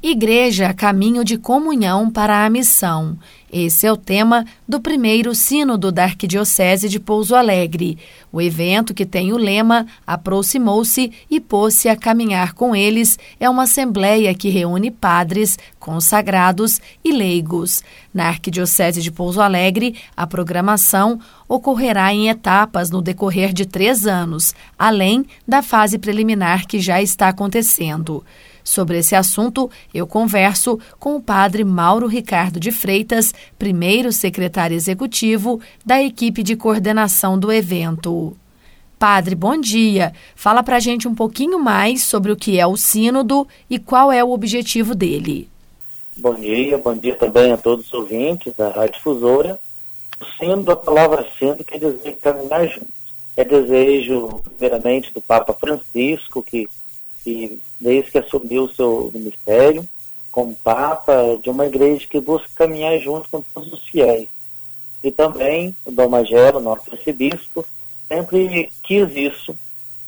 Igreja 0.00 0.72
Caminho 0.72 1.24
de 1.24 1.36
Comunhão 1.36 2.08
para 2.08 2.44
a 2.44 2.50
Missão. 2.50 3.18
Esse 3.52 3.84
é 3.84 3.92
o 3.92 3.96
tema 3.96 4.44
do 4.66 4.80
primeiro 4.80 5.34
Sínodo 5.34 5.90
da 5.90 6.04
Arquidiocese 6.04 6.88
de 6.88 7.00
Pouso 7.00 7.34
Alegre. 7.34 7.98
O 8.30 8.40
evento, 8.40 8.94
que 8.94 9.04
tem 9.04 9.32
o 9.32 9.36
lema 9.36 9.86
Aproximou-se 10.06 11.10
e 11.28 11.40
pôs-se 11.40 11.88
a 11.88 11.96
caminhar 11.96 12.52
com 12.52 12.76
eles, 12.76 13.18
é 13.40 13.50
uma 13.50 13.64
assembleia 13.64 14.32
que 14.34 14.50
reúne 14.50 14.88
padres, 14.92 15.58
consagrados 15.80 16.80
e 17.04 17.10
leigos. 17.10 17.82
Na 18.14 18.28
Arquidiocese 18.28 19.02
de 19.02 19.10
Pouso 19.10 19.40
Alegre, 19.40 19.96
a 20.16 20.28
programação 20.28 21.18
ocorrerá 21.48 22.14
em 22.14 22.28
etapas 22.28 22.88
no 22.88 23.02
decorrer 23.02 23.52
de 23.52 23.66
três 23.66 24.06
anos, 24.06 24.54
além 24.78 25.26
da 25.46 25.60
fase 25.60 25.98
preliminar 25.98 26.68
que 26.68 26.78
já 26.78 27.02
está 27.02 27.28
acontecendo. 27.28 28.24
Sobre 28.68 28.98
esse 28.98 29.14
assunto, 29.14 29.70
eu 29.94 30.06
converso 30.06 30.78
com 30.98 31.16
o 31.16 31.22
padre 31.22 31.64
Mauro 31.64 32.06
Ricardo 32.06 32.60
de 32.60 32.70
Freitas, 32.70 33.32
primeiro 33.58 34.12
secretário 34.12 34.76
executivo 34.76 35.58
da 35.86 36.02
equipe 36.02 36.42
de 36.42 36.54
coordenação 36.54 37.38
do 37.38 37.50
evento. 37.50 38.36
Padre, 38.98 39.34
bom 39.34 39.58
dia. 39.58 40.12
Fala 40.36 40.62
para 40.62 40.76
a 40.76 40.80
gente 40.80 41.08
um 41.08 41.14
pouquinho 41.14 41.58
mais 41.58 42.02
sobre 42.02 42.30
o 42.30 42.36
que 42.36 42.60
é 42.60 42.66
o 42.66 42.76
Sínodo 42.76 43.48
e 43.70 43.78
qual 43.78 44.12
é 44.12 44.22
o 44.22 44.32
objetivo 44.32 44.94
dele. 44.94 45.48
Bom 46.18 46.34
dia, 46.34 46.76
bom 46.76 46.94
dia 46.94 47.14
também 47.14 47.50
a 47.52 47.56
todos 47.56 47.86
os 47.86 47.94
ouvintes 47.94 48.54
da 48.54 48.68
Rádio 48.68 48.96
Difusora. 48.96 49.58
O 50.20 50.24
sínodo, 50.36 50.72
a 50.72 50.76
palavra 50.76 51.26
sínodo 51.38 51.64
quer 51.64 51.78
dizer 51.78 52.18
caminhar 52.18 52.68
juntos. 52.68 52.98
É 53.34 53.44
desejo, 53.44 54.42
primeiramente, 54.44 55.10
do 55.14 55.22
Papa 55.22 55.54
Francisco, 55.54 56.42
que 56.42 56.68
que 57.22 57.60
desde 57.80 58.10
que 58.10 58.18
assumiu 58.18 58.64
o 58.64 58.74
seu 58.74 59.10
ministério 59.12 59.86
como 60.30 60.54
Papa, 60.62 61.38
de 61.42 61.50
uma 61.50 61.66
igreja 61.66 62.06
que 62.06 62.20
busca 62.20 62.48
caminhar 62.54 62.98
junto 63.00 63.28
com 63.28 63.42
todos 63.42 63.72
os 63.72 63.88
fiéis. 63.88 64.28
E 65.02 65.10
também 65.10 65.74
o 65.84 65.90
Dom 65.90 66.08
Magelo, 66.08 66.60
nosso 66.60 66.90
arcebispo, 66.92 67.64
sempre 68.06 68.70
quis 68.82 69.16
isso. 69.16 69.56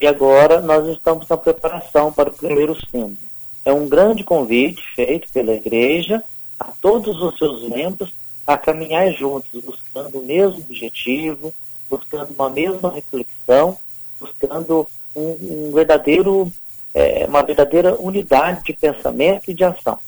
E 0.00 0.06
agora 0.06 0.60
nós 0.60 0.86
estamos 0.88 1.28
na 1.28 1.36
preparação 1.36 2.12
para 2.12 2.30
o 2.30 2.34
primeiro 2.34 2.76
sínodo. 2.90 3.18
É 3.64 3.72
um 3.72 3.88
grande 3.88 4.24
convite 4.24 4.82
feito 4.94 5.30
pela 5.32 5.52
igreja 5.52 6.22
a 6.58 6.72
todos 6.80 7.20
os 7.20 7.38
seus 7.38 7.68
membros 7.68 8.12
a 8.46 8.58
caminhar 8.58 9.10
juntos, 9.12 9.62
buscando 9.62 10.18
o 10.18 10.24
mesmo 10.24 10.58
objetivo, 10.58 11.52
buscando 11.88 12.30
uma 12.32 12.50
mesma 12.50 12.92
reflexão, 12.92 13.78
buscando 14.20 14.86
um, 15.16 15.68
um 15.68 15.72
verdadeiro 15.72 16.52
é, 16.94 17.26
uma 17.26 17.42
verdadeira 17.42 17.94
unidade 18.00 18.62
de 18.62 18.72
pensamento 18.72 19.50
e 19.50 19.54
de 19.54 19.64
ação. 19.64 19.98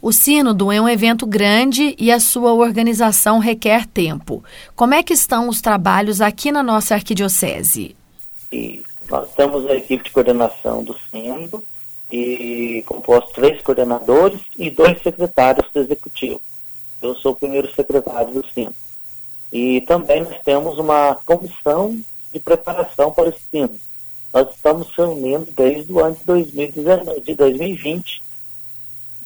O 0.00 0.12
Sínodo 0.12 0.70
é 0.70 0.80
um 0.80 0.88
evento 0.88 1.26
grande 1.26 1.96
e 1.98 2.12
a 2.12 2.20
sua 2.20 2.52
organização 2.52 3.40
requer 3.40 3.84
tempo. 3.84 4.44
Como 4.76 4.94
é 4.94 5.02
que 5.02 5.12
estão 5.12 5.48
os 5.48 5.60
trabalhos 5.60 6.20
aqui 6.20 6.52
na 6.52 6.62
nossa 6.62 6.94
arquidiocese? 6.94 7.96
E 8.52 8.82
nós 9.10 9.34
temos 9.34 9.66
a 9.66 9.74
equipe 9.74 10.04
de 10.04 10.10
coordenação 10.12 10.84
do 10.84 10.96
Sínodo, 11.10 11.64
e 12.10 12.82
composto 12.86 13.32
três 13.32 13.60
coordenadores 13.60 14.40
e 14.56 14.70
dois 14.70 15.00
secretários 15.02 15.66
do 15.72 15.80
executivo. 15.80 16.40
Eu 17.02 17.14
sou 17.16 17.32
o 17.32 17.36
primeiro 17.36 17.72
secretário 17.74 18.32
do 18.32 18.46
Sínodo. 18.50 18.76
E 19.52 19.82
também 19.82 20.22
nós 20.22 20.38
temos 20.42 20.78
uma 20.78 21.16
comissão 21.26 21.98
de 22.32 22.40
preparação 22.40 23.10
para 23.10 23.30
o 23.30 23.34
Sínodo 23.50 23.78
nós 24.38 24.54
estamos 24.54 24.88
reunindo 24.96 25.48
desde 25.56 25.92
o 25.92 25.98
ano 25.98 26.14
de, 26.14 26.24
2019, 26.24 27.20
de 27.20 27.34
2020. 27.34 28.22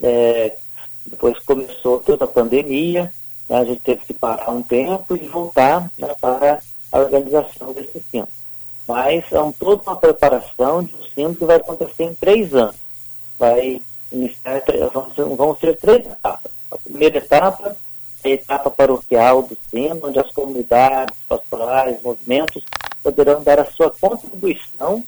É, 0.03 0.57
depois 1.05 1.39
começou 1.41 1.99
toda 2.01 2.25
a 2.25 2.29
pandemia, 2.29 3.13
né, 3.49 3.59
a 3.59 3.65
gente 3.65 3.83
teve 3.83 4.01
que 4.07 4.15
parar 4.15 4.51
um 4.51 4.63
tempo 4.63 5.15
e 5.15 5.29
voltar 5.29 5.91
né, 5.99 6.15
para 6.19 6.61
a 6.91 6.99
organização 6.99 7.73
desse 7.75 8.03
centro. 8.11 8.33
Mas 8.89 9.31
é 9.31 9.41
um, 9.41 9.53
toda 9.53 9.83
uma 9.83 9.97
preparação 9.97 10.83
de 10.83 10.95
um 10.95 11.03
centro 11.15 11.37
que 11.37 11.45
vai 11.45 11.57
acontecer 11.57 12.05
em 12.05 12.15
três 12.15 12.55
anos. 12.55 12.77
Vai 13.39 13.83
iniciar, 14.11 14.63
vão, 14.93 15.37
vão 15.37 15.57
ser 15.57 15.77
três 15.77 16.07
etapas. 16.07 16.51
A 16.71 16.79
primeira 16.79 17.19
etapa 17.19 17.77
é 18.25 18.31
a 18.31 18.33
etapa 18.33 18.71
paroquial 18.71 19.43
do 19.43 19.57
centro, 19.71 20.09
onde 20.09 20.19
as 20.19 20.33
comunidades, 20.33 21.17
pastorais, 21.29 22.01
movimentos 22.03 22.65
poderão 23.03 23.43
dar 23.43 23.61
a 23.61 23.65
sua 23.65 23.91
contribuição 23.91 25.05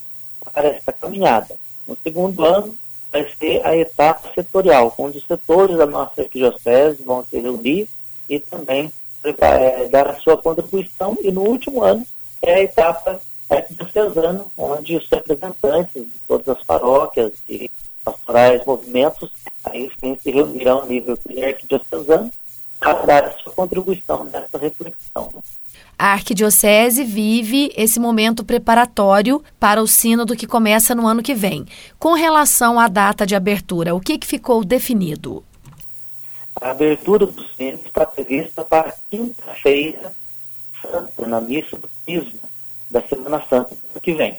para 0.53 0.69
esta 0.69 0.93
caminhada. 0.93 1.57
No 1.87 1.97
segundo 2.03 2.45
ano, 2.45 2.75
vai 3.11 3.29
ser 3.39 3.65
a 3.65 3.77
etapa 3.77 4.33
setorial, 4.35 4.93
onde 4.99 5.19
os 5.19 5.27
setores 5.27 5.77
da 5.77 5.87
nossa 5.87 6.23
arquidiocese 6.23 7.03
vão 7.03 7.25
se 7.25 7.39
reunir 7.39 7.89
e 8.29 8.41
também 8.41 8.93
é, 9.23 9.89
dar 9.89 10.09
a 10.09 10.17
sua 10.17 10.37
contribuição. 10.37 11.17
E 11.23 11.31
no 11.31 11.43
último 11.43 11.83
ano 11.83 12.05
é 12.43 12.55
a 12.55 12.63
etapa 12.63 13.21
arquidiocesana, 13.49 14.47
onde 14.57 14.97
os 14.97 15.09
representantes 15.09 16.03
de 16.03 16.19
todas 16.27 16.49
as 16.49 16.65
paróquias 16.65 17.33
e 17.49 17.71
pastorais, 18.05 18.65
movimentos, 18.67 19.31
aí 19.65 19.91
sim 19.99 20.17
se 20.21 20.31
reunirão 20.31 20.87
nível 20.87 21.17
arquidiocesano 21.43 22.31
para 22.79 23.07
dar 23.07 23.25
a 23.25 23.33
sua 23.39 23.53
contribuição 23.53 24.25
nessa 24.25 24.59
reflexão. 24.59 25.34
A 26.05 26.13
Arquidiocese 26.13 27.03
vive 27.03 27.73
esse 27.75 27.99
momento 27.99 28.45
preparatório 28.45 29.43
para 29.59 29.83
o 29.83 29.87
sínodo 29.87 30.37
que 30.37 30.47
começa 30.47 30.95
no 30.95 31.07
ano 31.07 31.23
que 31.23 31.35
vem. 31.35 31.65
Com 31.99 32.13
relação 32.13 32.79
à 32.79 32.89
data 32.89 33.25
de 33.25 33.35
abertura, 33.35 33.95
o 33.95 34.01
que, 34.01 34.19
que 34.19 34.27
ficou 34.27 34.63
definido? 34.63 35.43
A 36.61 36.73
abertura 36.73 37.25
do 37.25 37.43
sínodo 37.55 37.85
está 37.87 38.05
prevista 38.05 38.63
para 38.63 38.95
quinta-feira 39.11 40.13
santa, 40.83 41.27
na 41.27 41.41
missa 41.41 41.75
do 41.79 41.89
Pismo 42.05 42.39
da 42.91 43.01
Semana 43.09 43.43
Santa 43.49 43.75
do 43.75 43.87
ano 43.91 44.01
que 44.03 44.13
vem, 44.13 44.37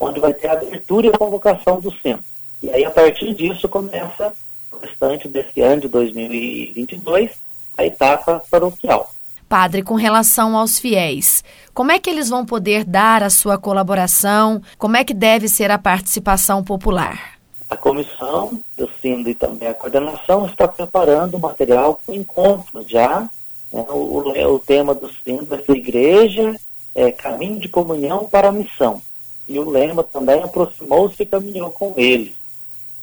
onde 0.00 0.20
vai 0.20 0.32
ter 0.32 0.48
a 0.48 0.52
abertura 0.52 1.08
e 1.08 1.10
a 1.10 1.18
convocação 1.18 1.80
do 1.80 1.94
sínodo. 2.00 2.24
E 2.62 2.70
aí, 2.70 2.82
a 2.82 2.90
partir 2.90 3.34
disso, 3.34 3.68
começa 3.68 4.32
o 4.72 4.78
restante 4.78 5.28
desse 5.28 5.60
ano 5.60 5.82
de 5.82 5.88
2022, 5.88 7.30
a 7.76 7.84
etapa 7.84 8.42
paroquial. 8.50 9.12
Padre, 9.54 9.84
com 9.84 9.94
relação 9.94 10.56
aos 10.56 10.80
fiéis, 10.80 11.44
como 11.72 11.92
é 11.92 12.00
que 12.00 12.10
eles 12.10 12.28
vão 12.28 12.44
poder 12.44 12.82
dar 12.82 13.22
a 13.22 13.30
sua 13.30 13.56
colaboração? 13.56 14.60
Como 14.76 14.96
é 14.96 15.04
que 15.04 15.14
deve 15.14 15.46
ser 15.46 15.70
a 15.70 15.78
participação 15.78 16.64
popular? 16.64 17.38
A 17.70 17.76
comissão 17.76 18.60
do 18.76 18.90
Sino 19.00 19.28
e 19.28 19.34
também 19.36 19.68
a 19.68 19.74
coordenação 19.74 20.46
está 20.46 20.66
preparando 20.66 21.36
o 21.36 21.38
material 21.38 22.00
para 22.04 22.16
encontros 22.16 22.88
já. 22.88 23.30
Né? 23.72 23.86
O, 23.90 24.24
o, 24.26 24.54
o, 24.54 24.58
tema 24.58 24.92
do 24.92 25.08
Sino 25.22 25.44
dessa 25.44 25.70
igreja 25.70 26.56
é 26.92 27.12
Caminho 27.12 27.60
de 27.60 27.68
Comunhão 27.68 28.24
para 28.24 28.48
a 28.48 28.52
Missão. 28.52 29.00
E 29.46 29.56
o 29.56 29.70
lema 29.70 30.02
também 30.02 30.42
aproximou-se 30.42 31.22
e 31.22 31.26
caminhou 31.26 31.70
com 31.70 31.94
eles. 31.96 32.34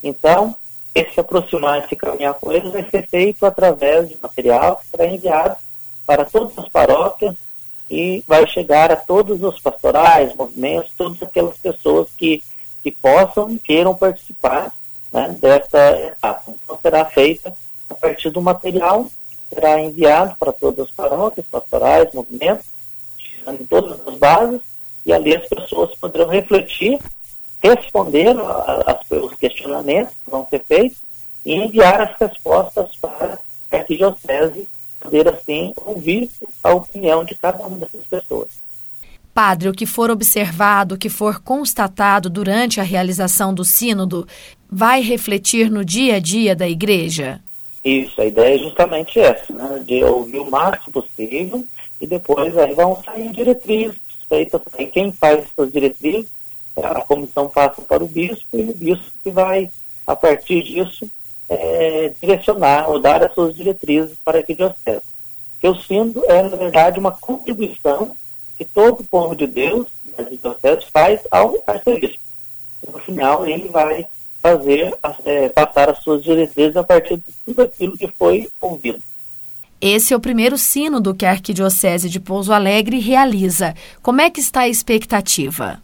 Então, 0.03 0.53
esse 0.94 1.18
aproximar 1.18 1.88
e 1.89 1.95
caminhar 1.95 2.33
com 2.33 2.51
eles 2.51 2.73
vai 2.73 2.85
ser 2.89 3.07
feito 3.07 3.45
através 3.45 4.09
de 4.09 4.18
material 4.22 4.75
que 4.75 4.89
será 4.89 5.06
enviado 5.06 5.56
para 6.12 6.26
todas 6.26 6.58
as 6.58 6.68
paróquias 6.68 7.38
e 7.90 8.22
vai 8.28 8.46
chegar 8.46 8.92
a 8.92 8.98
todos 8.98 9.42
os 9.42 9.62
pastorais, 9.62 10.36
movimentos, 10.36 10.92
todas 10.98 11.24
aquelas 11.24 11.58
pessoas 11.58 12.10
que, 12.18 12.44
que 12.84 12.92
possam 12.92 13.50
e 13.52 13.58
queiram 13.58 13.96
participar 13.96 14.74
né, 15.10 15.34
dessa 15.40 15.92
etapa. 16.02 16.44
Então 16.52 16.78
será 16.82 17.06
feita 17.06 17.54
a 17.90 17.94
partir 17.96 18.30
do 18.30 18.42
material 18.42 19.06
que 19.06 19.56
será 19.56 19.80
enviado 19.80 20.36
para 20.38 20.52
todas 20.52 20.90
as 20.90 20.92
paróquias, 20.92 21.46
pastorais, 21.50 22.14
movimentos, 22.14 22.66
tirando 23.18 23.66
todas 23.70 24.06
as 24.06 24.18
bases, 24.18 24.62
e 25.06 25.14
ali 25.14 25.34
as 25.34 25.48
pessoas 25.48 25.96
poderão 25.96 26.28
refletir, 26.28 27.00
responder 27.64 28.36
aos 28.38 29.34
questionamentos 29.36 30.14
que 30.14 30.30
vão 30.30 30.46
ser 30.50 30.62
feitos 30.66 31.00
e 31.46 31.54
enviar 31.54 32.02
as 32.02 32.20
respostas 32.20 32.98
para 32.98 33.40
a 33.72 33.78
arquidiocese 33.78 34.68
poder, 35.01 35.27
assim, 35.27 35.74
ouvir 35.77 36.30
a 36.63 36.74
opinião 36.74 37.25
de 37.25 37.36
cada 37.36 37.65
uma 37.65 37.77
dessas 37.77 38.06
pessoas. 38.07 38.50
Padre, 39.33 39.69
o 39.69 39.74
que 39.74 39.86
for 39.86 40.12
observado, 40.12 40.95
o 40.95 40.98
que 40.98 41.09
for 41.09 41.39
constatado 41.39 42.30
durante 42.30 42.80
a 42.80 42.83
realização 42.83 43.53
do 43.53 43.63
Sínodo, 43.63 44.27
vai 44.69 45.01
refletir 45.01 45.71
no 45.71 45.86
dia 45.86 46.15
a 46.15 46.19
dia 46.19 46.56
da 46.56 46.68
Igreja? 46.68 47.42
Isso, 47.83 48.21
a 48.21 48.25
ideia 48.25 48.56
é 48.56 48.59
justamente 48.59 49.19
essa, 49.19 49.51
né? 49.53 49.81
de 49.86 50.03
ouvir 50.03 50.39
o 50.39 50.51
máximo 50.51 51.01
possível 51.01 51.65
e 52.00 52.06
depois 52.06 52.56
aí 52.57 52.74
vão 52.74 53.01
sair 53.04 53.31
diretrizes 53.31 53.97
feitas 54.31 54.62
aí. 54.77 54.88
Quem 54.88 55.12
faz 55.12 55.39
essas 55.39 55.71
diretrizes, 55.71 56.30
a 56.77 57.01
comissão 57.01 57.50
passa 57.50 57.81
para 57.81 58.04
o 58.04 58.07
bispo 58.07 58.57
e 58.57 58.62
o 58.62 58.74
bispo 58.74 59.12
que 59.24 59.30
vai, 59.30 59.69
a 60.07 60.15
partir 60.15 60.63
disso, 60.63 61.09
é, 61.51 62.13
direcionar 62.21 62.89
ou 62.89 63.00
dar 63.00 63.21
as 63.24 63.33
suas 63.33 63.53
diretrizes 63.53 64.18
para 64.24 64.38
a 64.38 64.42
arquidiocese. 64.42 65.01
Que 65.59 65.68
o 65.68 65.75
sínodo 65.75 66.24
é, 66.25 66.42
na 66.44 66.56
verdade, 66.56 67.00
uma 67.00 67.12
contribuição 67.12 68.15
que 68.57 68.63
todo 68.63 69.01
o 69.01 69.06
povo 69.06 69.36
de 69.36 69.48
Deus, 69.48 69.88
da 70.18 70.24
arquidiocese, 70.24 70.89
faz 70.92 71.19
ao 71.30 71.62
arcebispo. 71.68 72.24
No 72.92 73.00
final, 73.00 73.45
ele 73.45 73.68
vai 73.68 74.07
fazer, 74.42 74.98
é, 75.25 75.50
passar 75.50 75.89
as 75.89 76.01
suas 76.01 76.24
diretrizes 76.24 76.77
a 76.77 76.83
partir 76.83 77.18
de 77.18 77.33
tudo 77.45 77.62
aquilo 77.62 77.97
que 77.97 78.07
foi 78.07 78.50
ouvido. 78.59 79.01
Esse 79.80 80.13
é 80.13 80.18
o 80.18 80.21
primeiro 80.21 80.57
sínodo 80.57 81.13
que 81.13 81.25
a 81.25 81.31
Arquidiocese 81.31 82.09
de 82.09 82.19
Pouso 82.19 82.54
Alegre 82.54 83.00
realiza. 83.00 83.75
Como 84.01 84.21
é 84.21 84.30
que 84.30 84.39
está 84.39 84.62
a 84.62 84.69
expectativa? 84.69 85.81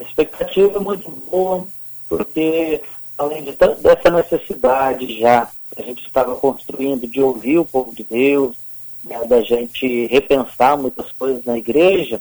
A 0.00 0.02
expectativa 0.02 0.76
é 0.76 0.80
muito 0.80 1.10
boa, 1.30 1.66
porque 2.08 2.82
além 3.18 3.44
de, 3.44 3.52
dessa 3.52 4.10
necessidade 4.10 5.20
já 5.20 5.48
que 5.74 5.82
a 5.82 5.84
gente 5.84 6.06
estava 6.06 6.34
construindo 6.36 7.06
de 7.06 7.20
ouvir 7.20 7.58
o 7.58 7.64
povo 7.64 7.94
de 7.94 8.04
Deus, 8.04 8.56
né, 9.04 9.24
da 9.26 9.40
gente 9.42 10.06
repensar 10.06 10.76
muitas 10.76 11.10
coisas 11.12 11.44
na 11.44 11.56
igreja, 11.58 12.20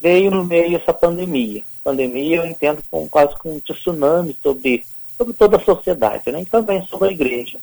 veio 0.00 0.30
no 0.30 0.44
meio 0.44 0.76
essa 0.76 0.92
pandemia. 0.92 1.62
Pandemia 1.82 2.36
eu 2.36 2.46
entendo 2.46 2.82
como 2.90 3.08
quase 3.08 3.36
como 3.36 3.54
um 3.54 3.60
tsunami 3.60 4.36
sobre, 4.42 4.84
sobre 5.16 5.34
toda 5.34 5.56
a 5.56 5.64
sociedade, 5.64 6.30
né, 6.30 6.42
e 6.42 6.46
também 6.46 6.86
sobre 6.86 7.08
a 7.08 7.12
igreja. 7.12 7.58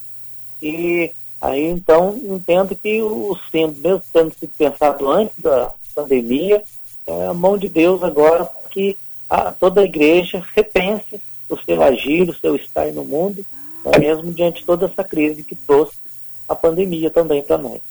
E 0.62 1.12
Aí, 1.42 1.66
então, 1.66 2.16
entendo 2.24 2.76
que 2.76 3.02
o 3.02 3.36
sendo, 3.52 3.82
mesmo 3.82 4.04
tendo 4.14 4.32
sido 4.36 4.54
pensado 4.56 5.10
antes 5.10 5.36
da 5.40 5.74
pandemia, 5.96 6.64
é 7.08 7.26
a 7.26 7.34
mão 7.34 7.58
de 7.58 7.68
Deus 7.68 8.04
agora 8.04 8.48
que 8.70 8.96
a, 9.28 9.52
toda 9.52 9.82
a 9.82 9.86
igreja 9.86 10.44
repense 10.54 11.20
o 11.54 11.60
seu 11.64 11.82
agir, 11.82 12.30
o 12.30 12.34
seu 12.34 12.56
estar 12.56 12.88
no 12.88 13.04
mundo, 13.04 13.46
né, 13.86 14.00
mesmo 14.00 14.32
diante 14.34 14.60
de 14.60 14.66
toda 14.66 14.86
essa 14.86 15.04
crise 15.04 15.44
que 15.44 15.56
trouxe 15.56 15.94
a 16.48 16.56
pandemia 16.56 17.10
também 17.10 17.42
para 17.42 17.58
nós. 17.58 17.82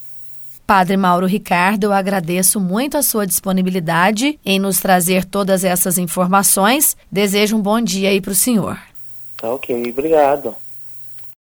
Padre 0.67 0.97
Mauro 0.97 1.27
Ricardo, 1.27 1.85
eu 1.85 1.93
agradeço 1.93 2.61
muito 2.61 2.97
a 2.97 3.03
sua 3.03 3.27
disponibilidade 3.27 4.39
em 4.45 4.59
nos 4.59 4.79
trazer 4.79 5.25
todas 5.25 5.65
essas 5.65 5.99
informações. 5.99 6.97
Desejo 7.11 7.57
um 7.57 7.61
bom 7.61 7.81
dia 7.81 8.11
aí 8.11 8.21
para 8.21 8.31
o 8.31 8.37
senhor. 8.37 8.79
Tá 9.37 9.53
ok, 9.53 9.91
obrigado. 9.91 10.55